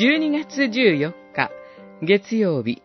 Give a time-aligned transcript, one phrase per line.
[0.00, 1.50] 12月14日、
[2.00, 2.80] 月曜日。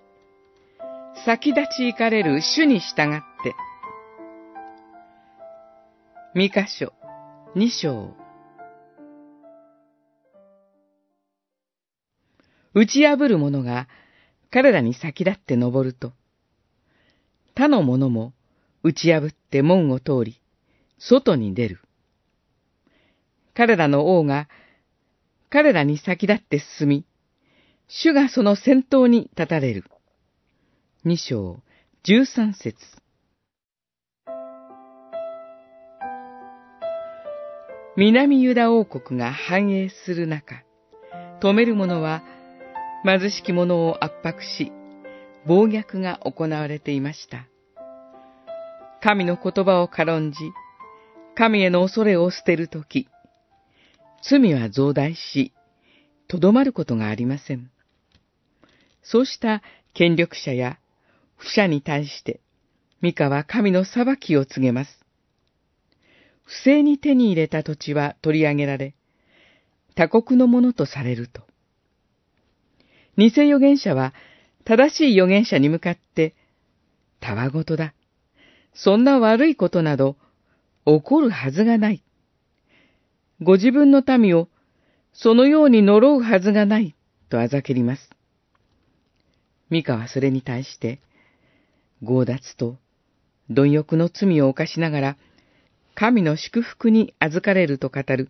[1.25, 3.55] 先立ち行かれる主に従って。
[6.33, 6.91] 三箇所、
[7.55, 8.13] 二章。
[12.73, 13.87] 打ち破る者が
[14.51, 16.11] 彼らに先立って登ると、
[17.55, 18.33] 他の者も
[18.83, 20.41] 打ち破って門を通り、
[20.99, 21.79] 外に出る。
[23.53, 24.49] 彼らの王が
[25.55, 27.05] 彼らに先立って進み、
[27.87, 29.83] 主がその先頭に立たれる。
[31.03, 31.59] 二章、
[32.03, 32.75] 十三節。
[37.95, 40.63] 南ユダ王国が繁栄する中、
[41.41, 42.23] 止める者は
[43.05, 44.71] 貧しき者を圧迫し、
[45.45, 47.45] 暴虐が行われていました。
[48.99, 50.37] 神の言葉を軽んじ、
[51.35, 53.07] 神への恐れを捨てるとき、
[54.27, 55.53] 罪は増大し、
[56.27, 57.69] とどまることがありません。
[59.05, 59.61] そうした
[59.93, 60.79] 権力者や
[61.37, 62.41] 不者に対して、
[63.01, 65.05] ミカは神の裁きを告げます。
[66.43, 68.95] 不正に手に入れた土地は取り上げられ、
[69.95, 71.43] 他国のものとされると。
[73.17, 74.13] 偽預言者は
[74.65, 76.33] 正しい預言者に向かって、
[77.19, 77.93] たわごとだ。
[78.73, 80.17] そんな悪いことなど
[80.85, 82.03] 起こるはずがない。
[83.41, 84.49] ご自分の民を
[85.13, 86.95] そのように呪うはずがない、
[87.29, 88.14] とあざけります。
[89.69, 90.99] ミカはそれに対して、
[92.01, 92.77] 強奪と
[93.49, 95.17] 貪欲の罪を犯しながら、
[95.95, 98.29] 神の祝福に預かれると語る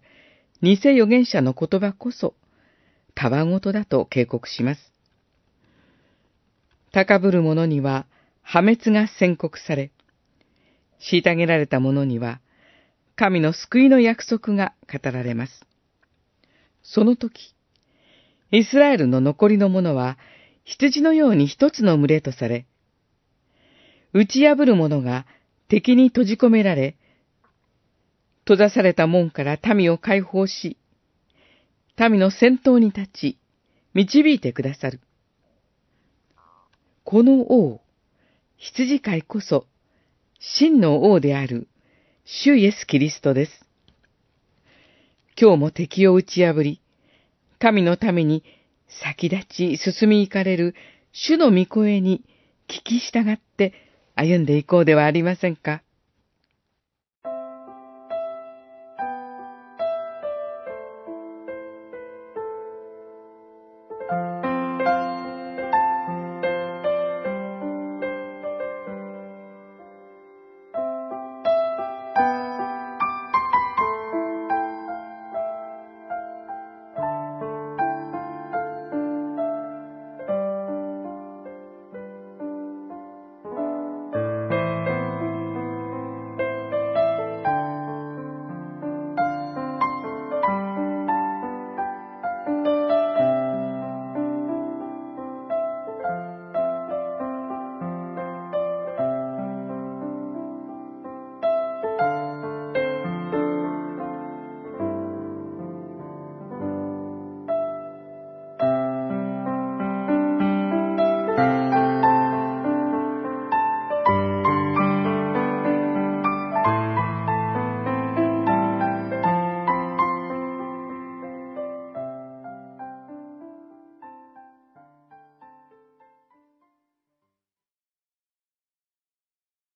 [0.62, 2.36] 偽預言者の言葉こそ、
[3.14, 4.94] たわごとだと警告します。
[6.92, 8.06] 高ぶる者には
[8.42, 9.92] 破滅が宣告され、
[11.12, 12.40] 虐げられた者には
[13.16, 15.66] 神の救いの約束が語られます。
[16.84, 17.54] その時、
[18.52, 20.18] イスラエルの残りの者は
[20.66, 22.66] 羊のように一つの群れとされ、
[24.14, 25.28] 打ち破る者が
[25.68, 26.98] 敵に閉じ込められ、
[28.46, 30.78] 閉ざされた門から民を解放し、
[31.98, 33.38] 民の先頭に立ち、
[33.94, 35.00] 導いてくださる。
[37.04, 37.82] この王、
[38.58, 39.68] 羊飼いこそ、
[40.40, 41.68] 真の王である
[42.26, 43.52] 主イエス・キリストです。
[45.40, 46.82] 今日も敵を打ち破り、
[47.60, 48.44] 神のために
[48.88, 50.76] 先立ち進み行かれる
[51.12, 52.24] 主の御声に
[52.68, 53.74] 聞き従って
[54.16, 55.82] 歩んでいこうではありませんか。